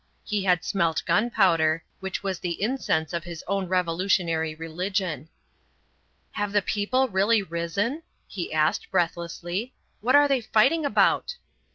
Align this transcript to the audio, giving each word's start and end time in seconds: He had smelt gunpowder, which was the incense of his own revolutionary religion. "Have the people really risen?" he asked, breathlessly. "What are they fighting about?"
He 0.23 0.43
had 0.45 0.63
smelt 0.65 1.03
gunpowder, 1.05 1.83
which 1.99 2.23
was 2.23 2.39
the 2.39 2.59
incense 2.59 3.13
of 3.13 3.23
his 3.23 3.43
own 3.47 3.67
revolutionary 3.67 4.55
religion. 4.55 5.29
"Have 6.31 6.51
the 6.53 6.63
people 6.63 7.07
really 7.07 7.43
risen?" 7.43 8.01
he 8.25 8.51
asked, 8.51 8.89
breathlessly. 8.89 9.75
"What 9.99 10.15
are 10.15 10.27
they 10.27 10.41
fighting 10.41 10.87
about?" 10.87 11.35